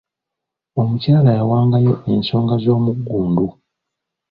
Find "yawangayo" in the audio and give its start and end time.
1.39-1.93